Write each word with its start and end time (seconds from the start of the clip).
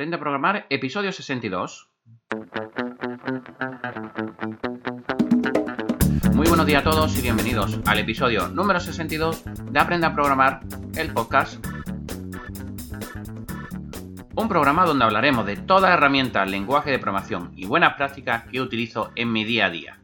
Aprende 0.00 0.16
a 0.16 0.18
programar, 0.18 0.66
episodio 0.70 1.12
62. 1.12 1.90
Muy 6.32 6.48
buenos 6.48 6.64
días 6.64 6.80
a 6.80 6.90
todos 6.90 7.18
y 7.18 7.20
bienvenidos 7.20 7.78
al 7.84 7.98
episodio 7.98 8.48
número 8.48 8.80
62 8.80 9.44
de 9.44 9.78
Aprende 9.78 10.06
a 10.06 10.14
programar, 10.14 10.60
el 10.96 11.12
podcast. 11.12 11.62
Un 14.36 14.48
programa 14.48 14.86
donde 14.86 15.04
hablaremos 15.04 15.44
de 15.44 15.58
todas 15.58 15.82
las 15.82 15.98
herramientas, 15.98 16.50
lenguaje 16.50 16.90
de 16.90 16.98
programación 16.98 17.52
y 17.54 17.66
buenas 17.66 17.92
prácticas 17.96 18.44
que 18.44 18.62
utilizo 18.62 19.12
en 19.16 19.30
mi 19.30 19.44
día 19.44 19.66
a 19.66 19.70
día. 19.70 20.00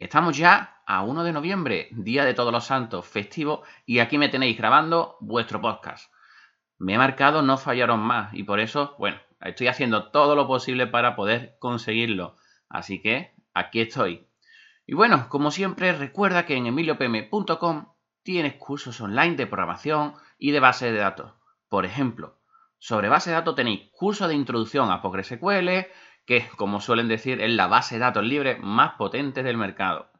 Estamos 0.00 0.36
ya 0.36 0.82
a 0.84 1.04
1 1.04 1.22
de 1.22 1.32
noviembre, 1.32 1.86
Día 1.92 2.24
de 2.24 2.34
Todos 2.34 2.52
los 2.52 2.64
Santos, 2.64 3.06
festivo, 3.06 3.62
y 3.86 4.00
aquí 4.00 4.18
me 4.18 4.28
tenéis 4.28 4.58
grabando 4.58 5.18
vuestro 5.20 5.60
podcast 5.60 6.12
me 6.82 6.94
he 6.94 6.98
marcado 6.98 7.42
no 7.42 7.58
fallaron 7.58 8.00
más 8.00 8.34
y 8.34 8.42
por 8.42 8.58
eso, 8.58 8.96
bueno, 8.98 9.16
estoy 9.40 9.68
haciendo 9.68 10.10
todo 10.10 10.34
lo 10.34 10.48
posible 10.48 10.88
para 10.88 11.14
poder 11.14 11.56
conseguirlo. 11.60 12.36
Así 12.68 13.00
que 13.00 13.36
aquí 13.54 13.80
estoy. 13.80 14.26
Y 14.84 14.94
bueno, 14.94 15.28
como 15.28 15.52
siempre, 15.52 15.92
recuerda 15.92 16.44
que 16.44 16.56
en 16.56 16.66
emiliopm.com 16.66 17.92
tienes 18.24 18.54
cursos 18.54 19.00
online 19.00 19.36
de 19.36 19.46
programación 19.46 20.14
y 20.38 20.50
de 20.50 20.58
base 20.58 20.90
de 20.90 20.98
datos. 20.98 21.34
Por 21.68 21.84
ejemplo, 21.84 22.40
sobre 22.78 23.08
base 23.08 23.30
de 23.30 23.36
datos 23.36 23.54
tenéis 23.54 23.88
curso 23.92 24.26
de 24.26 24.34
introducción 24.34 24.90
a 24.90 25.00
PostgreSQL, 25.02 25.86
que 26.26 26.48
como 26.56 26.80
suelen 26.80 27.06
decir 27.06 27.40
es 27.40 27.52
la 27.52 27.68
base 27.68 27.94
de 27.94 28.00
datos 28.00 28.24
libre 28.24 28.56
más 28.56 28.94
potente 28.94 29.44
del 29.44 29.56
mercado. 29.56 30.10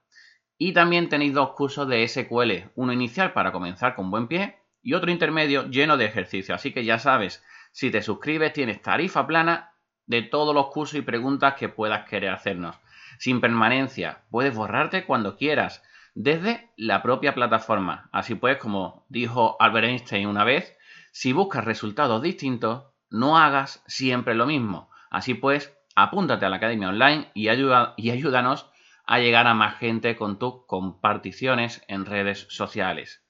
Y 0.58 0.74
también 0.74 1.08
tenéis 1.08 1.34
dos 1.34 1.54
cursos 1.54 1.88
de 1.88 2.06
SQL, 2.06 2.70
uno 2.76 2.92
inicial 2.92 3.32
para 3.32 3.50
comenzar 3.50 3.96
con 3.96 4.12
buen 4.12 4.28
pie 4.28 4.61
y 4.82 4.94
otro 4.94 5.10
intermedio 5.10 5.68
lleno 5.68 5.96
de 5.96 6.06
ejercicios. 6.06 6.56
Así 6.56 6.72
que 6.72 6.84
ya 6.84 6.98
sabes, 6.98 7.44
si 7.70 7.90
te 7.90 8.02
suscribes 8.02 8.52
tienes 8.52 8.82
tarifa 8.82 9.26
plana 9.26 9.72
de 10.06 10.22
todos 10.22 10.54
los 10.54 10.66
cursos 10.66 10.98
y 10.98 11.02
preguntas 11.02 11.54
que 11.54 11.68
puedas 11.68 12.08
querer 12.08 12.30
hacernos. 12.30 12.76
Sin 13.18 13.40
permanencia, 13.40 14.22
puedes 14.30 14.54
borrarte 14.54 15.04
cuando 15.04 15.36
quieras 15.36 15.82
desde 16.14 16.70
la 16.76 17.02
propia 17.02 17.34
plataforma. 17.34 18.08
Así 18.12 18.34
pues, 18.34 18.58
como 18.58 19.06
dijo 19.08 19.56
Albert 19.60 19.86
Einstein 19.86 20.26
una 20.26 20.44
vez, 20.44 20.76
si 21.12 21.32
buscas 21.32 21.64
resultados 21.64 22.22
distintos, 22.22 22.84
no 23.10 23.38
hagas 23.38 23.82
siempre 23.86 24.34
lo 24.34 24.46
mismo. 24.46 24.90
Así 25.10 25.34
pues, 25.34 25.76
apúntate 25.94 26.46
a 26.46 26.48
la 26.48 26.56
Academia 26.56 26.88
Online 26.88 27.30
y, 27.34 27.48
y 27.48 28.10
ayúdanos 28.10 28.70
a 29.04 29.18
llegar 29.18 29.46
a 29.46 29.54
más 29.54 29.78
gente 29.78 30.16
con 30.16 30.38
tus 30.38 30.66
comparticiones 30.66 31.84
en 31.88 32.06
redes 32.06 32.46
sociales. 32.50 33.21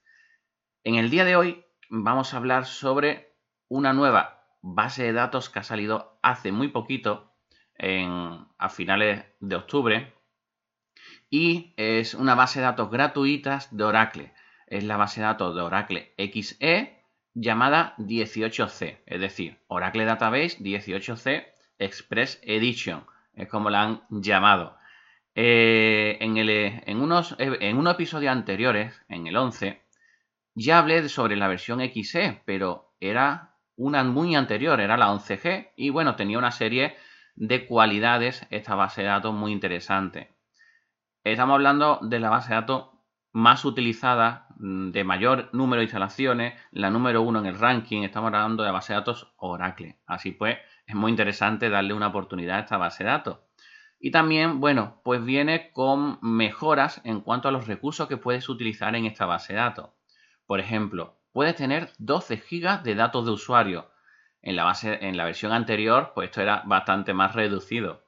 En 0.85 0.95
el 0.95 1.09
día 1.09 1.23
de 1.23 1.37
hoy 1.37 1.63
vamos 1.89 2.33
a 2.33 2.37
hablar 2.37 2.65
sobre 2.65 3.37
una 3.69 3.93
nueva 3.93 4.43
base 4.61 5.03
de 5.03 5.13
datos 5.13 5.49
que 5.49 5.59
ha 5.59 5.63
salido 5.63 6.19
hace 6.21 6.51
muy 6.51 6.67
poquito, 6.67 7.31
a 7.79 8.69
finales 8.69 9.23
de 9.39 9.55
octubre, 9.55 10.13
y 11.29 11.73
es 11.77 12.13
una 12.13 12.35
base 12.35 12.59
de 12.59 12.65
datos 12.65 12.91
gratuitas 12.91 13.75
de 13.75 13.83
Oracle. 13.85 14.33
Es 14.67 14.83
la 14.83 14.97
base 14.97 15.21
de 15.21 15.27
datos 15.27 15.55
de 15.55 15.61
Oracle 15.61 16.13
XE 16.17 17.01
llamada 17.33 17.95
18C, 17.97 19.03
es 19.05 19.21
decir, 19.21 19.59
Oracle 19.67 20.03
Database 20.03 20.59
18C 20.59 21.47
Express 21.79 22.41
Edition, 22.43 23.05
es 23.35 23.47
como 23.47 23.69
la 23.69 23.83
han 23.83 24.01
llamado. 24.09 24.77
Eh, 25.33 26.17
en, 26.19 26.37
en, 26.37 27.01
unos, 27.01 27.35
en 27.39 27.77
unos 27.77 27.93
episodios 27.93 28.33
anteriores, 28.33 29.01
en 29.07 29.27
el 29.27 29.37
11, 29.37 29.82
ya 30.55 30.79
hablé 30.79 31.07
sobre 31.09 31.35
la 31.35 31.47
versión 31.47 31.79
XE, 31.79 32.41
pero 32.45 32.93
era 32.99 33.55
una 33.75 34.03
muy 34.03 34.35
anterior, 34.35 34.79
era 34.79 34.97
la 34.97 35.11
11G, 35.11 35.71
y 35.75 35.89
bueno, 35.89 36.15
tenía 36.15 36.37
una 36.37 36.51
serie 36.51 36.95
de 37.35 37.65
cualidades 37.65 38.45
esta 38.49 38.75
base 38.75 39.01
de 39.01 39.07
datos 39.07 39.33
muy 39.33 39.51
interesante. 39.51 40.35
Estamos 41.23 41.55
hablando 41.55 41.99
de 42.01 42.19
la 42.19 42.29
base 42.29 42.49
de 42.49 42.55
datos 42.55 42.89
más 43.31 43.65
utilizada, 43.65 44.47
mm, 44.57 44.91
de 44.91 45.03
mayor 45.03 45.49
número 45.53 45.79
de 45.79 45.85
instalaciones, 45.85 46.53
la 46.71 46.91
número 46.91 47.21
uno 47.23 47.39
en 47.39 47.47
el 47.47 47.57
ranking, 47.57 48.03
estamos 48.03 48.27
hablando 48.27 48.61
de 48.61 48.69
la 48.69 48.73
base 48.73 48.93
de 48.93 48.99
datos 48.99 49.33
Oracle. 49.37 49.97
Así 50.05 50.31
pues, 50.31 50.57
es 50.85 50.95
muy 50.95 51.09
interesante 51.09 51.69
darle 51.69 51.93
una 51.93 52.07
oportunidad 52.07 52.57
a 52.57 52.61
esta 52.61 52.77
base 52.77 53.03
de 53.03 53.09
datos. 53.09 53.39
Y 53.99 54.11
también, 54.11 54.59
bueno, 54.59 55.01
pues 55.03 55.23
viene 55.23 55.71
con 55.71 56.19
mejoras 56.21 57.01
en 57.05 57.21
cuanto 57.21 57.47
a 57.47 57.51
los 57.51 57.67
recursos 57.67 58.07
que 58.07 58.17
puedes 58.17 58.49
utilizar 58.49 58.95
en 58.95 59.05
esta 59.05 59.25
base 59.25 59.53
de 59.53 59.59
datos. 59.59 59.89
Por 60.53 60.59
ejemplo, 60.59 61.17
puedes 61.31 61.55
tener 61.55 61.89
12 61.97 62.35
GB 62.35 62.83
de 62.83 62.93
datos 62.93 63.25
de 63.25 63.31
usuario. 63.31 63.89
En 64.43 64.55
la, 64.55 64.65
base, 64.65 64.99
en 65.01 65.17
la 65.17 65.25
versión 65.25 65.51
anterior, 65.51 66.11
pues 66.13 66.29
esto 66.29 66.41
era 66.43 66.61
bastante 66.67 67.11
más 67.15 67.33
reducido. 67.33 68.03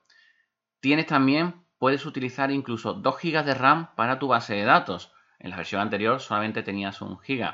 Tienes 0.80 1.08
también, 1.08 1.66
puedes 1.80 2.06
utilizar 2.06 2.52
incluso 2.52 2.94
2 2.94 3.16
GB 3.20 3.44
de 3.44 3.56
RAM 3.56 3.96
para 3.96 4.20
tu 4.20 4.28
base 4.28 4.54
de 4.54 4.64
datos. 4.64 5.12
En 5.40 5.50
la 5.50 5.58
versión 5.58 5.82
anterior 5.82 6.20
solamente 6.20 6.62
tenías 6.62 7.02
1 7.02 7.20
GB. 7.28 7.52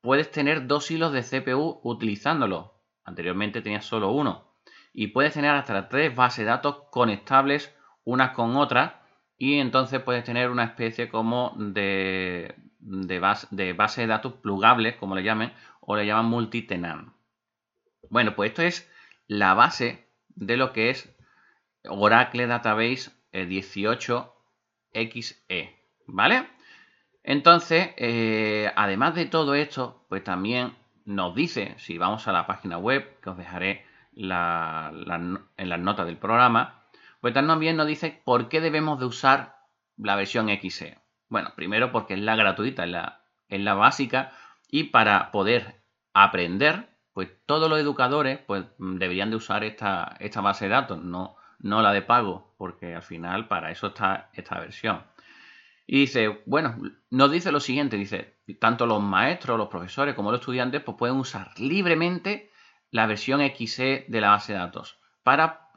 Puedes 0.00 0.32
tener 0.32 0.66
dos 0.66 0.90
hilos 0.90 1.12
de 1.12 1.22
CPU 1.22 1.78
utilizándolo. 1.84 2.74
Anteriormente 3.04 3.62
tenías 3.62 3.84
solo 3.84 4.10
uno. 4.10 4.52
Y 4.92 5.06
puedes 5.12 5.34
tener 5.34 5.52
hasta 5.52 5.88
tres 5.88 6.12
bases 6.12 6.38
de 6.38 6.50
datos 6.50 6.86
conectables 6.90 7.72
unas 8.02 8.32
con 8.32 8.56
otras. 8.56 8.94
Y 9.36 9.60
entonces 9.60 10.02
puedes 10.02 10.24
tener 10.24 10.50
una 10.50 10.64
especie 10.64 11.08
como 11.08 11.54
de, 11.56 12.56
de 12.88 13.18
base, 13.18 13.46
de 13.50 13.72
base 13.72 14.02
de 14.02 14.06
datos 14.06 14.34
plugables, 14.34 14.96
como 14.96 15.14
le 15.14 15.22
llamen, 15.22 15.52
o 15.80 15.96
le 15.96 16.06
llaman 16.06 16.26
multitenant. 16.26 17.12
Bueno, 18.10 18.34
pues 18.34 18.50
esto 18.50 18.62
es 18.62 18.90
la 19.26 19.54
base 19.54 20.08
de 20.28 20.56
lo 20.56 20.72
que 20.72 20.90
es 20.90 21.14
Oracle 21.84 22.46
Database 22.46 23.10
18XE, 23.32 25.36
eh, 25.48 25.76
¿vale? 26.06 26.48
Entonces, 27.22 27.90
eh, 27.96 28.72
además 28.74 29.14
de 29.14 29.26
todo 29.26 29.54
esto, 29.54 30.06
pues 30.08 30.24
también 30.24 30.76
nos 31.04 31.34
dice, 31.34 31.74
si 31.78 31.98
vamos 31.98 32.26
a 32.26 32.32
la 32.32 32.46
página 32.46 32.78
web, 32.78 33.20
que 33.20 33.30
os 33.30 33.36
dejaré 33.36 33.84
en 34.14 34.28
las 34.28 35.80
notas 35.80 36.06
del 36.06 36.16
programa, 36.16 36.82
pues 37.20 37.34
también 37.34 37.76
nos 37.76 37.86
dice 37.86 38.22
por 38.24 38.48
qué 38.48 38.60
debemos 38.60 38.98
de 38.98 39.06
usar 39.06 39.58
la 39.96 40.16
versión 40.16 40.48
XE. 40.48 40.98
Bueno, 41.28 41.52
primero 41.54 41.92
porque 41.92 42.14
es 42.14 42.20
la 42.20 42.36
gratuita, 42.36 42.84
es 42.84 42.90
la, 42.90 43.22
la 43.48 43.74
básica 43.74 44.32
y 44.68 44.84
para 44.84 45.30
poder 45.30 45.82
aprender, 46.14 46.88
pues 47.12 47.30
todos 47.46 47.68
los 47.68 47.78
educadores 47.78 48.38
pues, 48.46 48.64
deberían 48.78 49.30
de 49.30 49.36
usar 49.36 49.64
esta, 49.64 50.16
esta 50.20 50.40
base 50.40 50.66
de 50.66 50.70
datos, 50.70 51.02
no, 51.02 51.36
no 51.58 51.82
la 51.82 51.92
de 51.92 52.02
pago, 52.02 52.54
porque 52.56 52.94
al 52.94 53.02
final 53.02 53.48
para 53.48 53.70
eso 53.70 53.88
está 53.88 54.30
esta 54.32 54.58
versión. 54.58 55.02
Y 55.86 56.00
dice, 56.00 56.42
bueno, 56.44 56.76
nos 57.10 57.30
dice 57.30 57.50
lo 57.50 57.60
siguiente, 57.60 57.96
dice, 57.96 58.36
tanto 58.60 58.86
los 58.86 59.02
maestros, 59.02 59.56
los 59.56 59.68
profesores 59.68 60.14
como 60.14 60.30
los 60.30 60.40
estudiantes 60.40 60.82
pues 60.82 60.98
pueden 60.98 61.16
usar 61.16 61.58
libremente 61.58 62.50
la 62.90 63.06
versión 63.06 63.40
XE 63.40 64.04
de 64.06 64.20
la 64.20 64.30
base 64.30 64.52
de 64.52 64.58
datos 64.58 64.98
para 65.22 65.70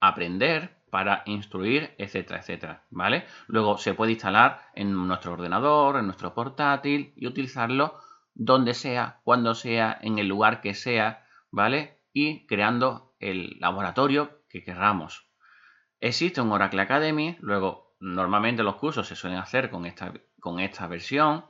aprender, 0.00 0.81
para 0.92 1.22
instruir, 1.24 1.94
etcétera, 1.96 2.40
etcétera, 2.40 2.82
¿vale? 2.90 3.24
Luego 3.46 3.78
se 3.78 3.94
puede 3.94 4.12
instalar 4.12 4.60
en 4.74 4.92
nuestro 4.92 5.32
ordenador, 5.32 5.96
en 5.96 6.04
nuestro 6.04 6.34
portátil 6.34 7.14
y 7.16 7.26
utilizarlo 7.26 7.96
donde 8.34 8.74
sea, 8.74 9.20
cuando 9.24 9.54
sea, 9.54 9.96
en 10.02 10.18
el 10.18 10.28
lugar 10.28 10.60
que 10.60 10.74
sea, 10.74 11.24
¿vale? 11.50 12.02
Y 12.12 12.46
creando 12.46 13.14
el 13.20 13.56
laboratorio 13.58 14.42
que 14.50 14.62
queramos. 14.62 15.30
Existe 15.98 16.42
un 16.42 16.52
Oracle 16.52 16.82
Academy, 16.82 17.38
luego 17.40 17.94
normalmente 17.98 18.62
los 18.62 18.76
cursos 18.76 19.06
se 19.06 19.16
suelen 19.16 19.38
hacer 19.38 19.70
con 19.70 19.86
esta, 19.86 20.12
con 20.40 20.60
esta 20.60 20.88
versión, 20.88 21.46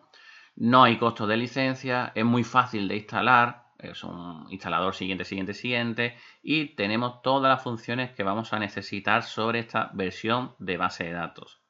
no 0.54 0.84
hay 0.84 0.98
costo 0.98 1.26
de 1.26 1.36
licencia, 1.36 2.12
es 2.14 2.24
muy 2.24 2.44
fácil 2.44 2.86
de 2.86 2.98
instalar, 2.98 3.61
es 3.82 4.04
un 4.04 4.46
instalador 4.50 4.94
siguiente, 4.94 5.24
siguiente, 5.24 5.54
siguiente 5.54 6.16
y 6.42 6.74
tenemos 6.76 7.22
todas 7.22 7.48
las 7.48 7.62
funciones 7.62 8.12
que 8.12 8.22
vamos 8.22 8.52
a 8.52 8.58
necesitar 8.58 9.22
sobre 9.22 9.58
esta 9.58 9.90
versión 9.94 10.54
de 10.58 10.76
base 10.76 11.04
de 11.04 11.12
datos. 11.12 11.60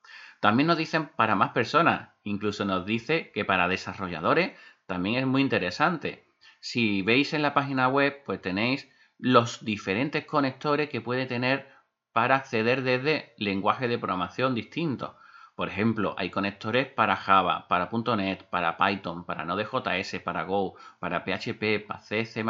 También 0.40 0.66
nos 0.66 0.76
dicen 0.76 1.10
para 1.16 1.36
más 1.36 1.52
personas, 1.52 2.10
incluso 2.24 2.64
nos 2.64 2.84
dice 2.84 3.30
que 3.32 3.44
para 3.44 3.68
desarrolladores 3.68 4.58
también 4.86 5.16
es 5.16 5.26
muy 5.26 5.40
interesante. 5.40 6.26
Si 6.60 7.02
veis 7.02 7.32
en 7.32 7.42
la 7.42 7.54
página 7.54 7.88
web, 7.88 8.22
pues 8.24 8.42
tenéis 8.42 8.88
los 9.18 9.64
diferentes 9.64 10.24
conectores 10.26 10.88
que 10.88 11.00
puede 11.00 11.26
tener 11.26 11.68
para 12.12 12.36
acceder 12.36 12.82
desde 12.82 13.34
lenguajes 13.38 13.88
de 13.88 13.98
programación 13.98 14.54
distintos. 14.54 15.12
Por 15.54 15.68
ejemplo, 15.68 16.14
hay 16.16 16.30
conectores 16.30 16.88
para 16.88 17.16
Java, 17.16 17.68
para 17.68 17.90
.NET, 18.16 18.44
para 18.44 18.76
Python, 18.78 19.24
para 19.24 19.44
Node.js, 19.44 20.20
para 20.20 20.44
Go, 20.44 20.76
para 20.98 21.24
PHP, 21.24 21.86
para 21.86 22.00
C, 22.00 22.24
C++, 22.24 22.44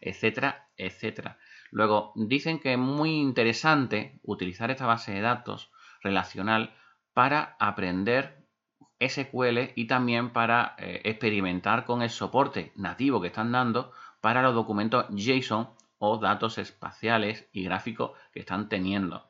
etcétera, 0.00 0.68
etcétera. 0.76 1.38
Luego, 1.72 2.12
dicen 2.14 2.60
que 2.60 2.72
es 2.72 2.78
muy 2.78 3.18
interesante 3.18 4.20
utilizar 4.22 4.70
esta 4.70 4.86
base 4.86 5.12
de 5.12 5.20
datos 5.20 5.70
relacional 6.02 6.74
para 7.12 7.56
aprender 7.58 8.46
SQL 9.00 9.72
y 9.74 9.86
también 9.86 10.32
para 10.32 10.74
eh, 10.78 11.00
experimentar 11.04 11.84
con 11.84 12.02
el 12.02 12.10
soporte 12.10 12.72
nativo 12.76 13.20
que 13.20 13.28
están 13.28 13.50
dando 13.50 13.92
para 14.20 14.42
los 14.42 14.54
documentos 14.54 15.06
JSON 15.10 15.70
o 15.98 16.18
datos 16.18 16.58
espaciales 16.58 17.48
y 17.52 17.64
gráficos 17.64 18.12
que 18.32 18.40
están 18.40 18.68
teniendo. 18.68 19.29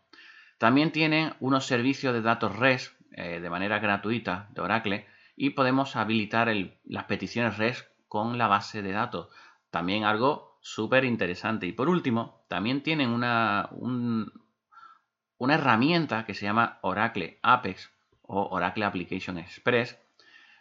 También 0.61 0.93
tienen 0.93 1.33
unos 1.41 1.65
servicios 1.65 2.13
de 2.13 2.21
datos 2.21 2.55
REST 2.55 2.93
eh, 3.13 3.41
de 3.41 3.49
manera 3.49 3.79
gratuita 3.79 4.51
de 4.51 4.61
Oracle 4.61 5.07
y 5.35 5.51
podemos 5.51 5.97
habilitar 5.97 6.55
las 6.85 7.05
peticiones 7.05 7.57
REST 7.57 7.87
con 8.09 8.37
la 8.37 8.47
base 8.47 8.83
de 8.83 8.93
datos. 8.93 9.31
También 9.71 10.05
algo 10.05 10.59
súper 10.61 11.07
interesante. 11.07 11.67
Y 11.67 11.73
por 11.73 11.89
último, 11.89 12.45
también 12.49 12.83
tienen 12.83 13.09
una, 13.09 13.71
una 13.73 15.55
herramienta 15.55 16.27
que 16.27 16.35
se 16.35 16.45
llama 16.45 16.79
Oracle 16.83 17.39
Apex 17.43 17.91
o 18.21 18.49
Oracle 18.51 18.85
Application 18.85 19.39
Express, 19.39 19.99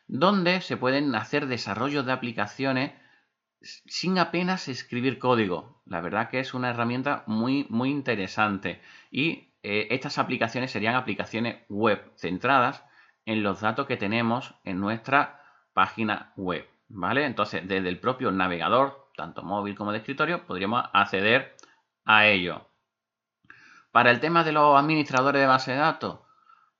donde 0.07 0.61
se 0.61 0.77
pueden 0.77 1.13
hacer 1.13 1.45
desarrollos 1.45 2.05
de 2.05 2.13
aplicaciones 2.13 2.93
sin 3.61 4.17
apenas 4.17 4.69
escribir 4.69 5.19
código. 5.19 5.81
La 5.85 5.99
verdad 5.99 6.29
que 6.29 6.39
es 6.39 6.53
una 6.53 6.69
herramienta 6.69 7.25
muy, 7.27 7.67
muy 7.69 7.89
interesante. 7.89 8.81
Y 9.11 9.48
eh, 9.63 9.87
estas 9.91 10.17
aplicaciones 10.17 10.71
serían 10.71 10.95
aplicaciones 10.95 11.65
web 11.69 12.11
centradas 12.15 12.83
en 13.25 13.43
los 13.43 13.61
datos 13.61 13.87
que 13.87 13.97
tenemos 13.97 14.55
en 14.63 14.79
nuestra 14.79 15.43
página 15.73 16.33
web. 16.35 16.67
¿Vale? 16.91 17.25
Entonces, 17.25 17.67
desde 17.67 17.87
el 17.87 17.99
propio 17.99 18.31
navegador, 18.31 19.11
tanto 19.15 19.43
móvil 19.43 19.75
como 19.75 19.91
de 19.91 19.99
escritorio, 19.99 20.47
podríamos 20.47 20.85
acceder 20.91 21.55
a 22.05 22.25
ello. 22.25 22.67
Para 23.91 24.09
el 24.09 24.19
tema 24.19 24.43
de 24.43 24.51
los 24.51 24.77
administradores 24.77 25.39
de 25.39 25.47
base 25.47 25.71
de 25.71 25.77
datos, 25.77 26.19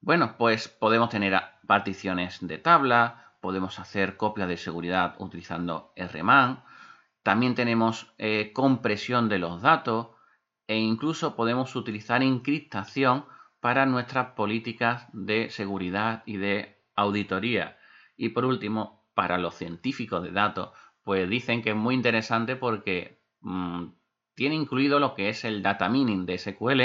bueno, 0.02 0.36
pues 0.38 0.68
podemos 0.68 1.10
tener 1.10 1.40
particiones 1.68 2.40
de 2.42 2.58
tabla, 2.58 3.34
podemos 3.42 3.78
hacer 3.78 4.18
copias 4.18 4.48
de 4.48 4.58
seguridad 4.58 5.16
utilizando 5.20 5.94
RMAN, 5.96 6.64
también 7.24 7.54
tenemos 7.54 8.14
eh, 8.18 8.52
compresión 8.54 9.30
de 9.30 9.40
los 9.40 9.62
datos 9.62 10.08
e 10.70 10.78
incluso 10.78 11.36
podemos 11.36 11.76
utilizar 11.76 12.22
encriptación 12.22 13.26
para 13.60 13.88
nuestras 13.88 14.34
políticas 14.34 15.08
de 15.14 15.50
seguridad 15.50 16.22
y 16.28 16.38
de 16.38 16.78
auditoría. 16.96 17.80
Y 18.16 18.30
por 18.30 18.46
último, 18.46 19.04
para 19.16 19.40
los 19.40 19.56
científicos 19.56 20.22
de 20.22 20.32
datos, 20.32 20.70
pues 21.04 21.28
dicen 21.28 21.64
que 21.64 21.72
es 21.72 21.76
muy 21.76 21.96
interesante 21.96 22.56
porque 22.56 23.20
mm, 23.42 23.86
tiene 24.36 24.54
incluido 24.54 25.00
lo 25.00 25.16
que 25.16 25.30
es 25.30 25.44
el 25.44 25.64
data 25.64 25.90
mining 25.90 26.28
de 26.28 26.38
SQL, 26.38 26.82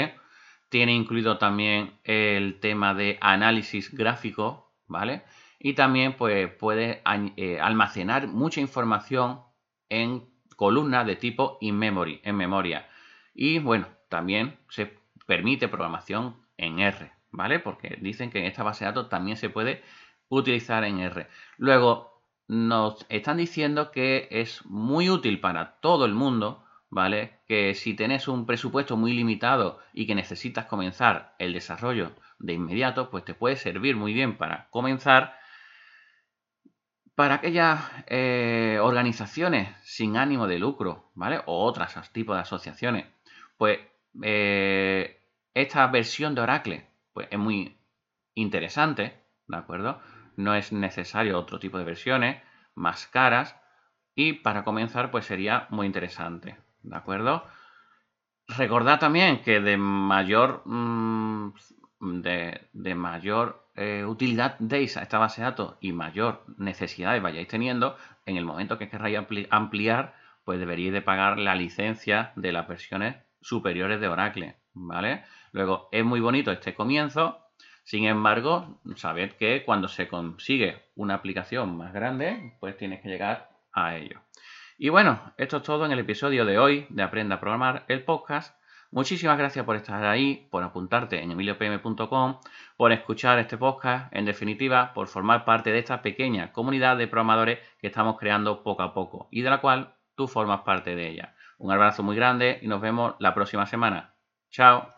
tiene 0.69 0.95
incluido 0.95 1.37
también 1.37 1.99
el 2.03 2.59
tema 2.59 2.95
de 2.95 3.19
análisis 3.21 3.93
gráfico, 3.93 4.73
¿vale? 4.87 5.21
Y 5.59 5.73
también 5.73 6.13
pues, 6.13 6.51
puede 6.51 7.03
eh, 7.37 7.59
almacenar 7.61 8.27
mucha 8.29 8.61
información 8.61 9.41
en 9.89 10.27
columnas 10.55 11.05
de 11.05 11.17
tipo 11.17 11.59
in-memory, 11.61 12.21
en 12.23 12.35
memoria. 12.35 12.89
Y 13.35 13.59
bueno, 13.59 13.87
también 14.09 14.57
se 14.69 14.97
permite 15.27 15.67
programación 15.67 16.37
en 16.57 16.79
R, 16.79 17.11
¿vale? 17.31 17.59
Porque 17.59 17.99
dicen 18.01 18.31
que 18.31 18.47
esta 18.47 18.63
base 18.63 18.85
de 18.85 18.91
datos 18.91 19.09
también 19.09 19.37
se 19.37 19.49
puede 19.49 19.83
utilizar 20.29 20.85
en 20.85 20.99
R. 20.99 21.27
Luego, 21.57 22.23
nos 22.47 23.05
están 23.09 23.37
diciendo 23.37 23.91
que 23.91 24.27
es 24.31 24.65
muy 24.65 25.09
útil 25.09 25.41
para 25.41 25.79
todo 25.81 26.05
el 26.05 26.13
mundo, 26.13 26.63
¿vale? 26.89 27.39
Que 27.47 27.73
si 27.73 27.93
tenés 27.93 28.27
un 28.27 28.45
presupuesto 28.45 28.95
muy 28.95 29.13
limitado 29.13 29.79
y 29.93 30.07
que 30.07 30.15
necesitas 30.15 30.65
comenzar 30.65 31.35
el 31.37 31.53
desarrollo 31.53 32.11
de 32.39 32.53
inmediato, 32.53 33.09
pues 33.09 33.25
te 33.25 33.33
puede 33.33 33.57
servir 33.57 33.97
muy 33.97 34.13
bien 34.13 34.37
para 34.37 34.69
comenzar. 34.69 35.37
Para 37.15 37.35
aquellas 37.35 37.81
eh, 38.07 38.77
organizaciones 38.81 39.69
sin 39.83 40.17
ánimo 40.17 40.47
de 40.47 40.59
lucro, 40.59 41.11
¿vale? 41.15 41.41
O 41.45 41.63
otras 41.65 42.11
tipos 42.11 42.35
de 42.35 42.41
asociaciones, 42.41 43.05
pues 43.57 43.79
eh, 44.23 45.21
esta 45.53 45.87
versión 45.87 46.35
de 46.35 46.41
Oracle 46.41 46.87
pues, 47.13 47.27
es 47.31 47.39
muy 47.39 47.77
interesante, 48.33 49.13
¿de 49.47 49.57
acuerdo? 49.57 50.01
No 50.35 50.53
es 50.53 50.71
necesario 50.71 51.39
otro 51.39 51.59
tipo 51.59 51.77
de 51.77 51.83
versiones 51.85 52.41
más 52.75 53.07
caras 53.07 53.55
y 54.15 54.33
para 54.33 54.63
comenzar 54.63 55.11
pues 55.11 55.25
sería 55.25 55.67
muy 55.69 55.85
interesante, 55.87 56.57
¿de 56.83 56.95
acuerdo? 56.95 57.45
Recordad 58.47 58.99
también 58.99 59.41
que 59.41 59.59
de 59.59 59.77
mayor, 59.77 60.61
mm, 60.65 61.53
de, 61.99 62.95
mayor 62.95 63.69
eh, 63.75 64.05
utilidad 64.05 64.57
deis 64.59 64.97
a 64.97 65.01
esta 65.01 65.17
base 65.17 65.41
de 65.41 65.45
datos 65.45 65.77
y 65.81 65.93
mayor 65.93 66.43
necesidad 66.57 67.19
vayáis 67.21 67.47
teniendo, 67.47 67.97
en 68.25 68.37
el 68.37 68.45
momento 68.45 68.77
que 68.77 68.89
queráis 68.89 69.19
ampliar, 69.49 70.15
pues 70.43 70.59
deberíais 70.59 70.93
de 70.93 71.01
pagar 71.01 71.39
la 71.39 71.55
licencia 71.55 72.33
de 72.35 72.51
las 72.51 72.67
versiones 72.67 73.15
superiores 73.45 74.01
de 74.01 74.07
Oracle, 74.07 74.55
¿vale? 74.73 75.23
Luego, 75.51 75.87
es 75.91 76.03
muy 76.03 76.19
bonito 76.19 76.51
este 76.51 76.73
comienzo, 76.73 77.45
sin 77.83 78.05
embargo, 78.05 78.81
sabed 78.95 79.33
que 79.33 79.63
cuando 79.63 79.87
se 79.87 80.07
consigue 80.07 80.81
una 80.95 81.13
aplicación 81.13 81.77
más 81.77 81.93
grande, 81.93 82.57
pues 82.59 82.75
tienes 82.75 83.01
que 83.01 83.09
llegar 83.09 83.51
a 83.73 83.95
ello. 83.97 84.21
Y 84.79 84.89
bueno, 84.89 85.33
esto 85.37 85.57
es 85.57 85.63
todo 85.63 85.85
en 85.85 85.91
el 85.91 85.99
episodio 85.99 86.45
de 86.45 86.57
hoy 86.57 86.87
de 86.89 87.03
Aprenda 87.03 87.35
a 87.35 87.39
Programar, 87.39 87.85
el 87.87 88.03
podcast. 88.03 88.59
Muchísimas 88.89 89.37
gracias 89.37 89.63
por 89.65 89.75
estar 89.75 90.03
ahí, 90.03 90.47
por 90.49 90.63
apuntarte 90.63 91.21
en 91.21 91.31
emiliopm.com, 91.31 92.39
por 92.75 92.91
escuchar 92.91 93.37
este 93.37 93.57
podcast, 93.57 94.11
en 94.15 94.25
definitiva, 94.25 94.91
por 94.95 95.07
formar 95.07 95.45
parte 95.45 95.71
de 95.71 95.77
esta 95.77 96.01
pequeña 96.01 96.51
comunidad 96.53 96.97
de 96.97 97.07
programadores 97.07 97.59
que 97.79 97.87
estamos 97.87 98.17
creando 98.17 98.63
poco 98.63 98.81
a 98.81 98.95
poco 98.95 99.27
y 99.29 99.43
de 99.43 99.51
la 99.51 99.61
cual 99.61 99.93
tú 100.15 100.27
formas 100.27 100.61
parte 100.61 100.95
de 100.95 101.09
ella. 101.09 101.34
Un 101.57 101.71
abrazo 101.71 102.03
muy 102.03 102.15
grande 102.15 102.59
y 102.61 102.67
nos 102.67 102.81
vemos 102.81 103.15
la 103.19 103.33
próxima 103.33 103.65
semana. 103.65 104.15
Chao. 104.49 104.93